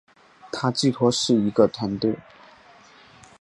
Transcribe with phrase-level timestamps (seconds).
[0.51, 2.17] 它寄托是一个团队